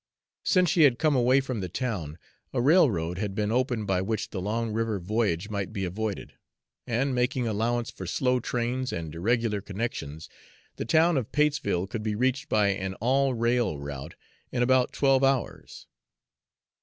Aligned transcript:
Since 0.43 0.71
she 0.71 0.81
had 0.81 0.97
come 0.97 1.15
away 1.15 1.41
from 1.41 1.59
the 1.59 1.69
town, 1.69 2.17
a 2.53 2.59
railroad 2.59 3.19
had 3.19 3.35
been 3.35 3.51
opened 3.51 3.85
by 3.85 4.01
which 4.01 4.31
the 4.31 4.41
long 4.41 4.71
river 4.71 4.97
voyage 4.99 5.51
might 5.51 5.71
be 5.71 5.85
avoided, 5.85 6.33
and, 6.87 7.13
making 7.13 7.47
allowance 7.47 7.91
for 7.91 8.07
slow 8.07 8.39
trains 8.39 8.91
and 8.91 9.13
irregular 9.13 9.61
connections, 9.61 10.27
the 10.77 10.85
town 10.85 11.17
of 11.17 11.31
Patesville 11.31 11.85
could 11.85 12.01
be 12.01 12.15
reached 12.15 12.49
by 12.49 12.69
an 12.69 12.95
all 12.95 13.35
rail 13.35 13.77
route 13.77 14.15
in 14.51 14.63
about 14.63 14.91
twelve 14.91 15.23
hours. 15.23 15.85